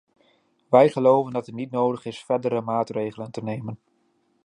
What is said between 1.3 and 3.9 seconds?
dat het niet nodig is verdere maatregelen te nemen.